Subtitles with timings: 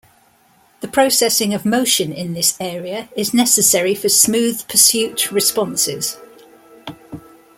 [0.79, 6.17] The processing of motion in this area is necessary for smooth pursuit responses.